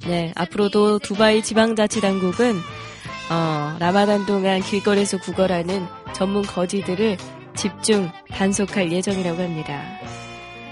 네, 0.05 0.33
앞으로도 0.35 0.99
두바이 0.99 1.45
지방자치당국은 1.45 2.57
어, 3.31 3.77
라마단 3.79 4.27
동안 4.27 4.61
길거리에서 4.61 5.19
구걸하는 5.19 5.87
전문 6.13 6.43
거지들을 6.43 7.17
집중 7.55 8.11
단속할 8.31 8.91
예정이라고 8.93 9.41
합니다. 9.43 9.83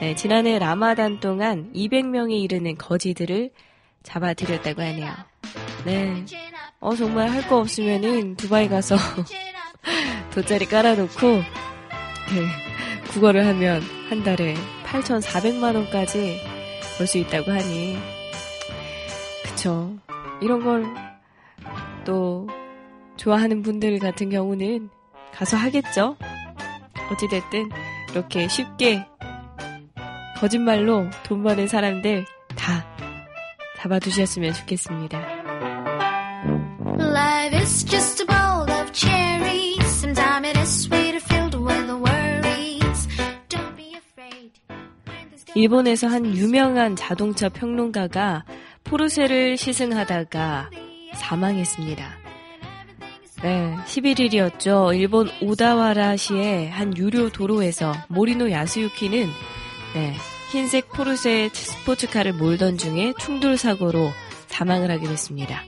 네, 0.01 0.14
지난해 0.14 0.59
라마단 0.59 1.21
동안 1.21 1.71
200명에 1.75 2.33
이르는 2.42 2.77
거지들을 2.77 3.51
잡아들였다고 4.03 4.81
하네요. 4.83 5.12
네. 5.85 6.25
어, 6.81 6.94
정말 6.94 7.29
할 7.31 7.42
거 7.49 7.59
없으면은 7.59 8.37
두바이 8.37 8.68
가서 8.68 8.97
돗자리 10.33 10.66
깔아놓고, 10.66 11.27
네, 11.29 11.44
구걸을 13.12 13.47
하면 13.47 13.83
한 14.09 14.23
달에 14.23 14.55
8,400만원까지 14.85 16.37
벌 16.97 17.07
수 17.07 17.18
있다고 17.18 17.51
하니, 17.51 17.99
그쵸. 19.44 19.97
이런 20.40 20.62
걸 20.62 20.85
또 22.09 22.49
좋아하는 23.18 23.61
분들 23.61 23.99
같은 23.99 24.31
경우는 24.31 24.88
가서 25.35 25.59
하겠죠? 25.59 26.16
어찌됐든 27.12 27.68
이렇게 28.12 28.49
쉽게 28.49 29.07
거짓말로 30.38 31.05
돈 31.25 31.42
버는 31.42 31.66
사람들 31.66 32.25
다 32.57 32.87
잡아두셨으면 33.77 34.55
좋겠습니다. 34.55 35.18
Life 36.99 37.59
is 37.59 37.85
just 37.85 38.23
a 38.23 38.27
bowl 38.27 38.71
of 38.71 38.90
cherries. 38.94 39.85
Sometimes 39.85 40.49
it 40.49 40.59
is 40.59 40.88
sweeter 40.88 41.21
filled 41.21 41.59
with 41.59 41.90
worries. 41.90 43.09
Don't 43.51 43.77
be 43.77 43.92
afraid. 43.94 44.59
일본에서 45.55 46.07
한 46.07 46.25
유명한 46.25 46.97
자동차 46.97 47.51
평론가가 47.51 48.47
포르쉐를 48.85 49.59
시승하다가 49.59 50.71
사망했습니다. 51.18 52.18
네, 53.42 53.76
11일이었죠. 53.87 54.98
일본 54.98 55.31
오다와라시의 55.40 56.70
한 56.70 56.96
유료 56.96 57.28
도로에서 57.28 57.92
모리노 58.09 58.50
야스유키는 58.50 59.28
네, 59.94 60.14
흰색 60.50 60.88
포르쉐 60.88 61.48
스포츠카를 61.52 62.33
몰던 62.33 62.78
중에 62.78 63.12
충돌 63.18 63.57
사고로 63.57 64.11
사망을 64.48 64.90
하게 64.90 65.07
됐습니다. 65.07 65.62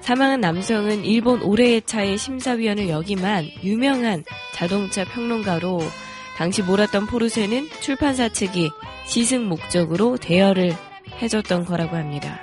사망한 0.00 0.40
남성은 0.40 1.04
일본 1.04 1.42
올해의 1.42 1.82
차의 1.82 2.18
심사위원을 2.18 2.88
역임한 2.88 3.48
유명한 3.62 4.24
자동차 4.54 5.04
평론가로 5.04 5.80
당시 6.36 6.62
몰았던 6.62 7.06
포르쉐는 7.06 7.68
출판사 7.80 8.28
측이 8.28 8.70
시승 9.06 9.48
목적으로 9.48 10.16
대여를 10.16 10.72
해줬던 11.20 11.64
거라고 11.64 11.96
합니다. 11.96 12.40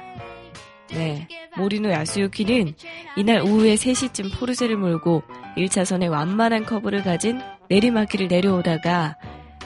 네. 0.91 1.27
모리노 1.57 1.91
야스유키는 1.91 2.73
이날 3.15 3.41
오후에 3.41 3.75
3시쯤 3.75 4.37
포르쉐를 4.37 4.77
몰고 4.77 5.23
1차선에 5.57 6.09
완만한 6.09 6.65
커브를 6.65 7.03
가진 7.03 7.41
내리막길을 7.69 8.27
내려오다가 8.27 9.17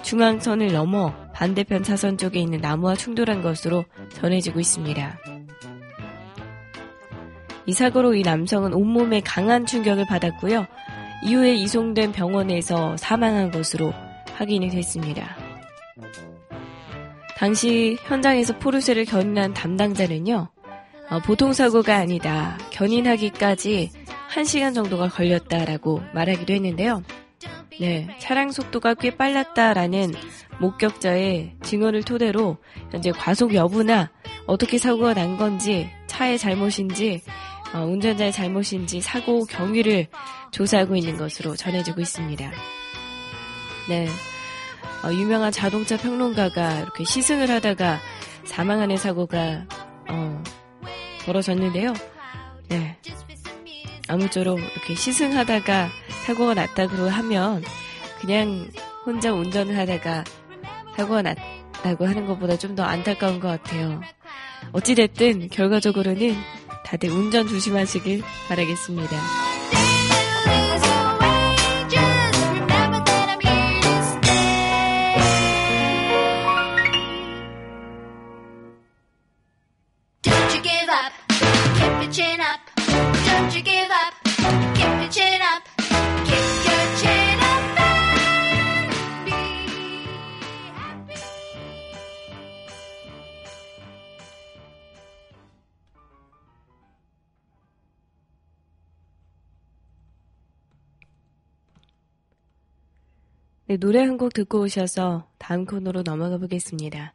중앙선을 0.02 0.72
넘어 0.72 1.14
반대편 1.34 1.84
차선 1.84 2.18
쪽에 2.18 2.40
있는 2.40 2.60
나무와 2.62 2.96
충돌한 2.96 3.42
것으로 3.42 3.86
전해지고 4.14 4.60
있습니다. 4.60 5.20
이 7.66 7.74
사고로 7.74 8.16
이 8.16 8.24
남성은 8.24 8.74
온몸에 8.74 9.22
강한 9.22 9.66
충격을 9.66 10.06
받았고요. 10.08 10.66
이후에 11.24 11.54
이송된 11.56 12.14
병원에서 12.14 12.98
사망한 12.98 13.52
것으로 13.52 13.94
확인이 14.34 14.70
됐습니다. 14.70 15.36
당시 17.38 17.98
현장에서 18.04 18.58
포르쉐를 18.58 19.06
견인한 19.06 19.54
담당자는요, 19.54 20.50
어, 20.56 20.59
보통 21.18 21.54
사고가 21.54 21.96
아니다. 21.96 22.58
견인하기까지 22.72 23.92
1시간 24.32 24.76
정도가 24.76 25.10
걸렸다라고 25.10 26.02
말하기도 26.14 26.54
했는데요. 26.54 27.04
네, 27.80 28.08
차량 28.20 28.52
속도가 28.52 28.96
꽤 28.96 29.16
빨랐다라는 29.16 30.14
목격자의 30.60 31.56
증언을 31.64 32.04
토대로 32.04 32.58
현재 32.92 33.12
과속 33.12 33.56
여부나 33.56 34.12
어떻게 34.46 34.78
사고가 34.78 35.14
난 35.14 35.38
건지 35.38 35.90
차의 36.08 36.38
잘못인지 36.38 37.22
어, 37.74 37.80
운전자의 37.86 38.32
잘못인지 38.32 39.00
사고 39.00 39.46
경위를 39.46 40.08
조사하고 40.52 40.96
있는 40.96 41.18
것으로 41.18 41.56
전해지고 41.56 42.02
있습니다. 42.02 42.52
네, 43.88 44.08
어, 45.04 45.14
유명한 45.14 45.52
자동차 45.52 45.98
평론가가 45.98 46.82
이렇게 46.82 47.04
시승을 47.04 47.50
하다가 47.50 48.00
사망하는 48.44 48.98
사고가 48.98 49.66
어, 50.10 50.44
벌어졌는데요. 51.30 51.94
네. 52.70 52.98
아무쪼록 54.08 54.60
이렇게 54.60 54.96
시승하다가 54.96 55.90
사고가 56.26 56.56
났다고 56.56 57.08
하면 57.08 57.64
그냥 58.20 58.68
혼자 59.06 59.32
운전을 59.32 59.78
하다가 59.78 60.24
사고가 60.96 61.22
났다고 61.22 62.08
하는 62.08 62.26
것보다 62.26 62.58
좀 62.58 62.76
더 62.76 62.84
안타까운 62.84 63.40
것 63.40 63.48
같아요. 63.48 64.02
어찌됐든 64.72 65.50
결과적으로는 65.50 66.36
다들 66.86 67.10
운전 67.12 67.48
조심하시길 67.48 68.24
바라겠습니다. 68.48 69.49
네, 103.70 103.78
노래 103.78 104.00
한 104.00 104.18
곡 104.18 104.34
듣고 104.34 104.62
오셔서 104.62 105.28
다음 105.38 105.64
코너로 105.66 106.02
넘어가 106.02 106.40
보겠습니다. 106.40 107.14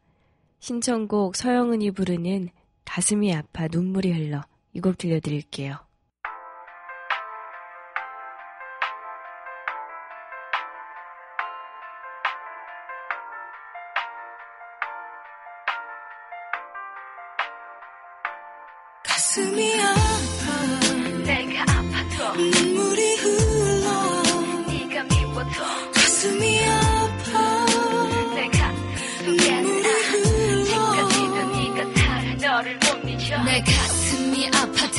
신청곡 0.60 1.34
서영은이 1.34 1.90
부르는 1.90 2.48
가슴이 2.84 3.34
아파 3.34 3.66
눈물이 3.66 4.12
흘러 4.12 4.40
이 4.72 4.80
곡 4.80 4.96
들려드릴게요. 4.96 5.83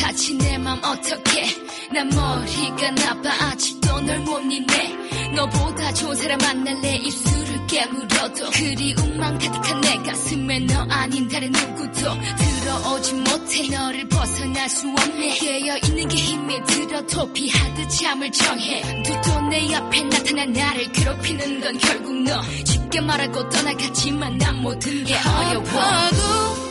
다친 0.06 0.38
내맘 0.38 0.80
어떡해 0.84 1.48
난 1.92 2.08
머리가 2.10 2.92
나빠 2.92 3.30
아직도 3.48 4.02
널 4.02 4.20
못 4.20 4.40
잊네 4.40 5.34
너보다 5.36 5.94
좋은 5.94 6.16
사람 6.16 6.38
만날래 6.38 6.96
입술을 6.98 7.56
내게 7.76 7.86
물어도 7.88 8.50
그리움만 8.52 9.38
가득한 9.38 9.82
내 9.82 9.96
가슴에 9.98 10.60
너 10.60 10.86
아닌 10.90 11.28
다른 11.28 11.52
누구도 11.52 12.02
들어오지 12.38 13.14
못해 13.16 13.68
너를 13.70 14.08
벗어날 14.08 14.70
수 14.70 14.88
없네 14.88 15.34
깨어있는 15.34 16.08
게 16.08 16.16
힘이 16.16 16.64
들어 16.66 17.06
도 17.08 17.34
피하듯 17.34 17.90
잠을 17.90 18.32
정해 18.32 18.82
두도 19.04 19.42
내 19.50 19.76
앞에 19.76 20.04
나타난 20.04 20.54
나를 20.54 20.92
괴롭히는 20.92 21.62
건 21.62 21.78
결국 21.80 22.14
너 22.24 22.42
쉽게 22.64 23.02
말하고 23.02 23.50
떠나갔지만 23.50 24.38
난 24.38 24.62
모든 24.62 25.04
게 25.04 25.16
어려워 25.16 26.65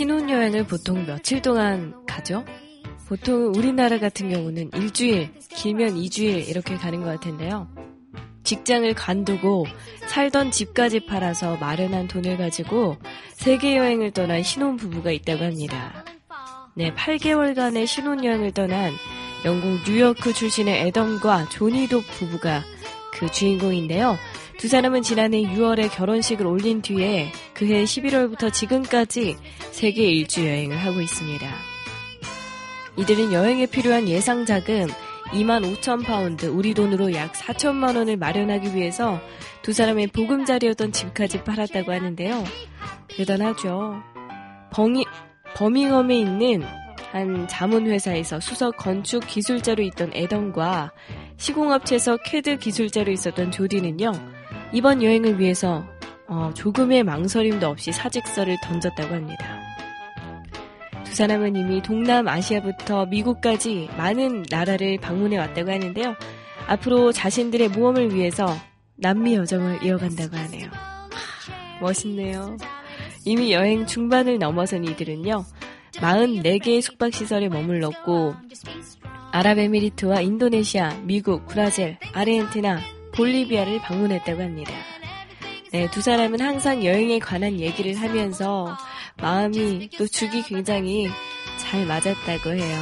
신혼여행을 0.00 0.64
보통 0.64 1.04
며칠 1.04 1.42
동안 1.42 1.92
가죠? 2.06 2.42
보통 3.06 3.52
우리나라 3.54 3.98
같은 3.98 4.30
경우는 4.30 4.70
일주일, 4.72 5.30
길면 5.50 5.96
2주일 5.96 6.48
이렇게 6.48 6.76
가는 6.76 7.02
것 7.02 7.10
같은데요. 7.10 7.68
직장을 8.42 8.94
관두고 8.94 9.66
살던 10.08 10.52
집까지 10.52 11.04
팔아서 11.04 11.58
마련한 11.58 12.08
돈을 12.08 12.38
가지고 12.38 12.96
세계 13.34 13.76
여행을 13.76 14.12
떠난 14.12 14.42
신혼 14.42 14.78
부부가 14.78 15.10
있다고 15.10 15.44
합니다. 15.44 16.02
네, 16.74 16.94
8개월간의 16.94 17.86
신혼여행을 17.86 18.52
떠난 18.52 18.94
영국 19.44 19.82
뉴요크 19.86 20.32
출신의 20.32 20.80
애덤과 20.86 21.50
조니독 21.50 22.04
부부가 22.06 22.64
그 23.12 23.30
주인공인데요. 23.30 24.16
두 24.60 24.68
사람은 24.68 25.00
지난해 25.00 25.40
6월에 25.40 25.90
결혼식을 25.90 26.46
올린 26.46 26.82
뒤에 26.82 27.32
그해 27.54 27.84
11월부터 27.84 28.52
지금까지 28.52 29.38
세계 29.70 30.02
일주 30.04 30.46
여행을 30.46 30.76
하고 30.76 31.00
있습니다. 31.00 31.50
이들은 32.98 33.32
여행에 33.32 33.64
필요한 33.64 34.06
예상 34.06 34.44
자금 34.44 34.86
2만 35.32 35.64
5천 35.64 36.04
파운드, 36.04 36.44
우리 36.44 36.74
돈으로 36.74 37.14
약 37.14 37.32
4천만 37.32 37.96
원을 37.96 38.18
마련하기 38.18 38.74
위해서 38.74 39.18
두 39.62 39.72
사람의 39.72 40.08
보금자리였던 40.08 40.92
집까지 40.92 41.42
팔았다고 41.42 41.90
하는데요. 41.90 42.44
대단하죠. 43.08 44.02
벙이, 44.72 45.06
버밍엄에 45.54 46.18
있는 46.18 46.64
한 47.12 47.48
자문회사에서 47.48 48.40
수석 48.40 48.76
건축 48.76 49.26
기술자로 49.26 49.82
있던 49.84 50.12
애덤과 50.12 50.92
시공업체에서 51.38 52.18
CAD 52.18 52.58
기술자로 52.58 53.10
있었던 53.10 53.52
조디는요, 53.52 54.39
이번 54.72 55.02
여행을 55.02 55.38
위해서 55.40 55.84
어, 56.26 56.52
조금의 56.54 57.02
망설임도 57.02 57.66
없이 57.66 57.90
사직서를 57.90 58.56
던졌다고 58.62 59.14
합니다. 59.14 59.60
두 61.04 61.14
사람은 61.14 61.56
이미 61.56 61.82
동남아시아부터 61.82 63.06
미국까지 63.06 63.90
많은 63.96 64.44
나라를 64.48 64.98
방문해 65.00 65.38
왔다고 65.38 65.72
하는데요. 65.72 66.14
앞으로 66.68 67.10
자신들의 67.10 67.70
모험을 67.70 68.14
위해서 68.14 68.46
남미 68.94 69.34
여정을 69.34 69.82
이어간다고 69.82 70.36
하네요. 70.36 70.68
하, 70.70 71.80
멋있네요. 71.80 72.56
이미 73.24 73.52
여행 73.52 73.86
중반을 73.86 74.38
넘어선 74.38 74.84
이들은요. 74.84 75.44
44개의 75.94 76.80
숙박시설에 76.80 77.48
머물렀고 77.48 78.36
아랍에미리트와 79.32 80.20
인도네시아, 80.20 81.00
미국, 81.02 81.46
브라질, 81.46 81.98
아르헨티나, 82.12 82.78
볼리비아를 83.20 83.82
방문했다고 83.82 84.42
합니다. 84.42 84.72
네, 85.72 85.90
두 85.90 86.00
사람은 86.00 86.40
항상 86.40 86.82
여행에 86.82 87.18
관한 87.18 87.60
얘기를 87.60 87.94
하면서 88.00 88.74
마음이 89.18 89.90
또 89.98 90.06
죽이 90.06 90.42
굉장히 90.42 91.06
잘 91.58 91.84
맞았다고 91.84 92.50
해요. 92.50 92.78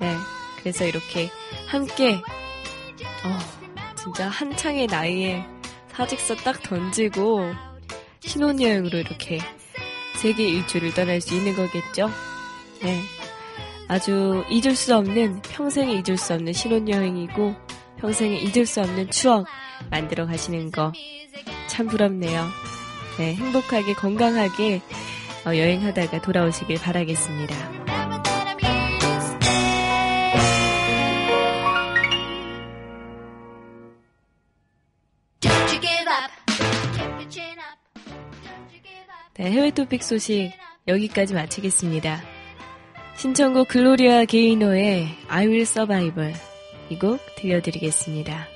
네, 0.00 0.12
그래서 0.58 0.84
이렇게 0.84 1.30
함께 1.68 2.14
어, 2.14 3.94
진짜 3.94 4.28
한창의 4.28 4.88
나이에 4.88 5.44
사직서 5.92 6.34
딱 6.36 6.60
던지고 6.64 7.52
신혼여행으로 8.18 8.98
이렇게 8.98 9.38
세계 10.16 10.48
일주를 10.48 10.94
떠날 10.94 11.20
수 11.20 11.36
있는 11.36 11.54
거겠죠? 11.54 12.10
네. 12.82 13.00
아주 13.86 14.44
잊을 14.50 14.74
수 14.74 14.96
없는, 14.96 15.42
평생에 15.42 15.92
잊을 15.92 16.16
수 16.16 16.34
없는 16.34 16.52
신혼여행이고, 16.52 17.54
평생에 17.98 18.38
잊을 18.38 18.66
수 18.66 18.80
없는 18.80 19.10
추억 19.10 19.46
만들어 19.90 20.26
가시는 20.26 20.70
거 20.70 20.92
참 21.76 21.88
부럽네요. 21.88 22.46
네, 23.18 23.34
행복하게, 23.34 23.92
건강하게 23.92 24.80
어, 25.46 25.54
여행하다가 25.54 26.22
돌아오시길 26.22 26.80
바라겠습니다. 26.80 27.54
네, 39.34 39.50
해외 39.50 39.70
토픽 39.70 40.02
소식 40.02 40.50
여기까지 40.88 41.34
마치겠습니다. 41.34 42.22
신청곡 43.16 43.68
글로리아 43.68 44.24
게이노의 44.24 45.08
I 45.28 45.46
Will 45.46 45.62
Survive 45.62 46.55
이 46.90 46.98
곡 46.98 47.18
들려드리겠습니다. 47.34 48.55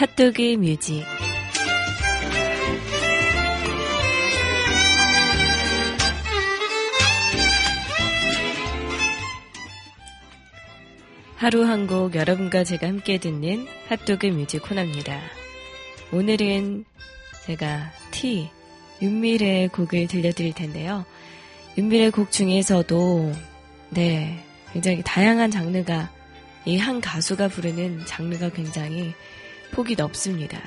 핫도그 0.00 0.56
뮤직 0.56 1.04
하루 11.36 11.64
한 11.66 11.86
곡 11.86 12.14
여러분과 12.14 12.64
제가 12.64 12.86
함께 12.86 13.18
듣는 13.18 13.66
핫도그 13.88 14.24
뮤직 14.28 14.62
코너입니다. 14.62 15.20
오늘은 16.12 16.86
제가 17.44 17.92
T 18.10 18.48
윤미래의 19.02 19.68
곡을 19.68 20.06
들려드릴 20.06 20.54
텐데요. 20.54 21.04
윤미래 21.76 22.08
곡 22.08 22.32
중에서도 22.32 23.34
네 23.90 24.42
굉장히 24.72 25.02
다양한 25.04 25.50
장르가 25.50 26.10
이 26.64 26.78
한 26.78 27.02
가수가 27.02 27.48
부르는 27.48 28.06
장르가 28.06 28.48
굉장히 28.48 29.12
폭이 29.70 29.94
넓습니다. 29.96 30.60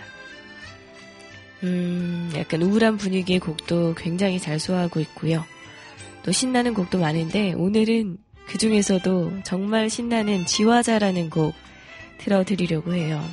음, 1.63 2.31
약간 2.35 2.61
우울한 2.61 2.97
분위기의 2.97 3.39
곡도 3.39 3.95
굉장히 3.95 4.39
잘 4.39 4.59
소화하고 4.59 4.99
있고요. 4.99 5.45
또 6.23 6.31
신나는 6.31 6.73
곡도 6.73 6.99
많은데, 6.99 7.53
오늘은 7.53 8.17
그 8.47 8.57
중에서도 8.57 9.43
정말 9.43 9.89
신나는 9.89 10.45
지화자라는 10.45 11.29
곡 11.29 11.53
틀어드리려고 12.17 12.93
해요. 12.93 13.23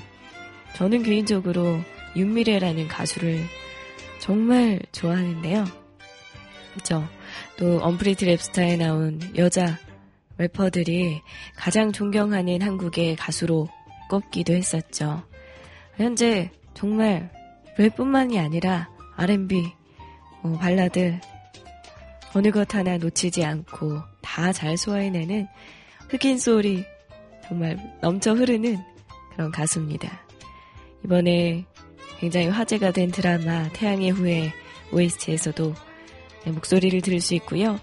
저는 0.74 1.02
개인적으로 1.02 1.80
윤미래라는 2.16 2.88
가수를 2.88 3.44
정말 4.20 4.80
좋아하는데요. 4.92 5.64
그죠? 6.74 7.08
또 7.56 7.80
언프리티 7.82 8.26
랩스타에 8.26 8.78
나온 8.78 9.20
여자 9.36 9.78
래퍼들이 10.38 11.20
가장 11.56 11.92
존경하는 11.92 12.62
한국의 12.62 13.16
가수로 13.16 13.68
꼽기도 14.08 14.54
했었죠. 14.54 15.22
현재 16.00 16.50
정말 16.72 17.30
랩뿐만이 17.76 18.38
아니라 18.38 18.88
R&B, 19.16 19.70
어, 20.42 20.56
발라드 20.58 21.20
어느 22.32 22.50
것 22.50 22.74
하나 22.74 22.96
놓치지 22.96 23.44
않고 23.44 24.00
다 24.22 24.50
잘 24.52 24.78
소화해내는 24.78 25.46
흑인 26.08 26.38
소울이 26.38 26.84
정말 27.46 27.76
넘쳐 28.00 28.32
흐르는 28.32 28.78
그런 29.32 29.50
가수입니다. 29.50 30.24
이번에 31.04 31.66
굉장히 32.18 32.48
화제가 32.48 32.92
된 32.92 33.10
드라마 33.10 33.68
태양의 33.74 34.10
후예 34.10 34.52
OST에서도 34.92 35.74
네, 36.44 36.50
목소리를 36.50 36.98
들을 37.02 37.20
수 37.20 37.34
있고요. 37.34 37.78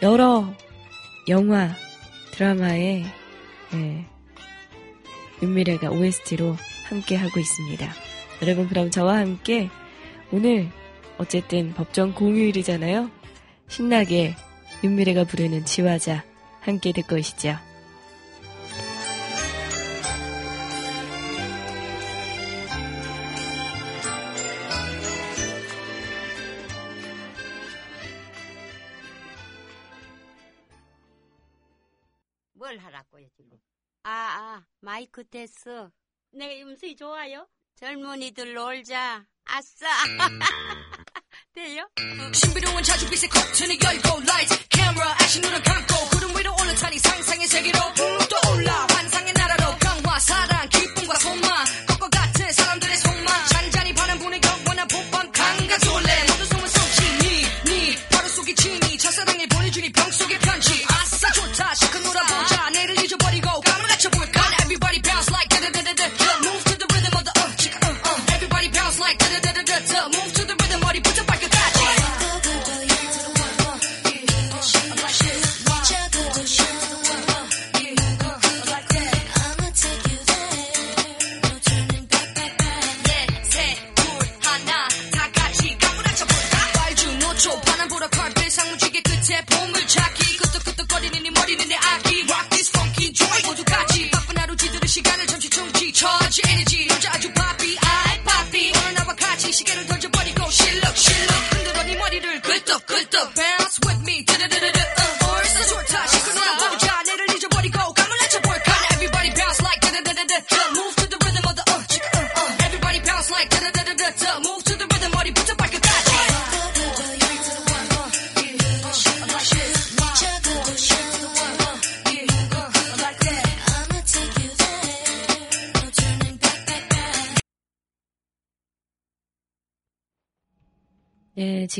여러 0.00 0.50
영화, 1.28 1.68
드라마에 2.32 3.04
네, 3.72 4.06
윤미래가 5.42 5.90
OST로 5.90 6.56
함께 6.90 7.14
하고 7.14 7.38
있습니다. 7.38 7.88
여러분 8.42 8.68
그럼 8.68 8.90
저와 8.90 9.18
함께 9.18 9.70
오늘 10.32 10.68
어쨌든 11.18 11.72
법정 11.72 12.12
공휴일이잖아요. 12.12 13.10
신나게 13.68 14.34
윤미래가 14.82 15.24
부르는 15.24 15.64
지화자 15.64 16.24
함께 16.60 16.92
듣고 16.92 17.16
오시죠. 17.16 17.56
뭘 32.54 32.78
하라고요 32.78 33.28
지금? 33.36 33.58
아, 34.02 34.10
아 34.10 34.66
마이크 34.80 35.24
테스. 35.24 35.88
내 36.32 36.62
음성이 36.62 36.96
좋아요? 36.96 37.46
젊은이들 37.78 38.54
놀자. 38.54 39.24
아싸. 39.44 39.86
돼요? 41.52 41.88
신비로운 42.32 42.82
자주빛의 42.82 43.28
커튼이 43.28 43.78
열고 43.82 44.20
라이트 44.20 44.56
카메라 44.68 45.16
액션 45.22 45.42
눈을 45.42 45.62
감고 45.62 45.94
구름 46.10 46.36
위로 46.38 46.54
올라타니 46.60 46.98
상상의 46.98 47.46
세계로 47.48 47.78
떠올라. 48.28 48.86
환상의 48.90 49.32
나라로 49.32 49.76
평화 49.78 50.18
사랑 50.20 50.68
기쁨과 50.68 51.14
소망. 51.16 51.64
꽃과 51.88 52.08
같은 52.10 52.52
사람들의 52.52 52.96
속만. 52.98 53.46
잔잔히 53.48 53.92
바람 53.94 54.18
부는 54.20 54.40
영원한 54.44 54.86
복방 54.86 55.32
강가 55.32 55.78
졸래 55.78 56.26
모두 56.30 56.44
숨을 56.44 56.68
쏘지 56.68 57.02
니니 57.64 57.96
바로 58.12 58.28
속에 58.28 58.54
침이. 58.54 58.98
첫사랑에 58.98 59.46
보내주니 59.48 59.90
병 59.92 60.08
속의 60.12 60.38
편지. 60.38 60.84
아싸. 60.88 61.32
좋다. 61.32 61.74
실컷 61.74 61.98
놀아보자. 62.02 62.70
내일을 62.70 63.04
잊어버리고 63.04 63.60
감을 63.62 63.86
낮춰볼까 63.88 64.39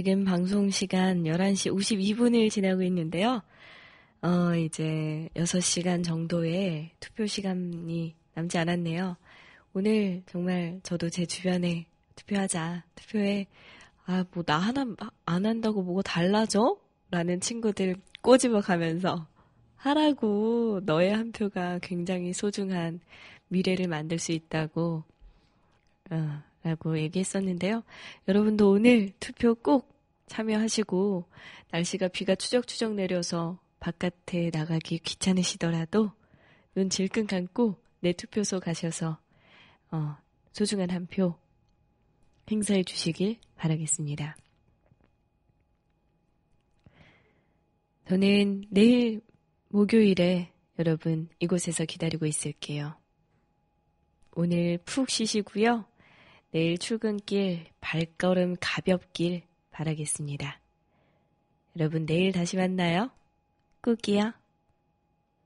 지금 0.03 0.25
방송 0.25 0.71
시간 0.71 1.25
11시 1.25 1.71
52분을 1.71 2.51
지나고 2.51 2.81
있는데요. 2.85 3.43
어, 4.23 4.55
이제 4.55 5.29
6시간 5.35 6.03
정도의 6.03 6.93
투표 7.01 7.27
시간이 7.27 8.15
남지 8.33 8.57
않았네요. 8.57 9.19
오늘 9.75 10.23
정말 10.25 10.81
저도 10.85 11.11
제 11.11 11.27
주변에 11.27 11.85
투표하자, 12.17 12.83
투표해, 12.95 13.47
아, 14.07 14.25
뭐, 14.33 14.43
나 14.43 14.57
하나 14.57 14.87
안 15.27 15.45
한다고 15.45 15.83
뭐가 15.83 16.01
달라져? 16.01 16.79
라는 17.11 17.39
친구들 17.39 17.97
꼬집어 18.23 18.63
가면서 18.63 19.27
하라고 19.77 20.81
너의 20.85 21.15
한 21.15 21.31
표가 21.31 21.81
굉장히 21.83 22.33
소중한 22.33 23.01
미래를 23.49 23.87
만들 23.87 24.19
수 24.19 24.33
있다고, 24.33 25.05
어, 26.11 26.43
라고 26.63 26.99
얘기했었는데요. 26.99 27.83
여러분도 28.29 28.71
오늘 28.71 29.11
투표 29.21 29.55
꼭 29.55 29.93
참여하시고, 30.27 31.25
날씨가 31.71 32.09
비가 32.09 32.35
추적추적 32.35 32.95
내려서 32.95 33.59
바깥에 33.81 34.51
나가기 34.53 34.99
귀찮으시더라도, 34.99 36.13
눈 36.75 36.91
질끈 36.91 37.27
감고 37.27 37.77
내 38.01 38.13
투표소 38.13 38.61
가셔서, 38.61 39.19
어, 39.91 40.17
소중한 40.53 40.91
한 40.91 41.07
표 41.07 41.35
행사해 42.51 42.83
주시길 42.83 43.39
바라겠습니다. 43.57 44.37
저는 48.09 48.65
내일 48.71 49.21
목요일에 49.69 50.51
여러분 50.79 51.29
이곳에서 51.39 51.85
기다리고 51.85 52.27
있을게요. 52.27 52.97
오늘 54.33 54.79
푹 54.85 55.11
쉬시고요. 55.11 55.85
내일 56.53 56.79
출근길 56.79 57.67
발걸음 57.81 58.57
가볍길 58.61 59.43
바라겠습니다. 59.71 60.61
여러분 61.77 62.07
내일 62.07 62.33
다시 62.33 62.57
만나요. 62.57 63.11
꾹이요. 63.83 64.40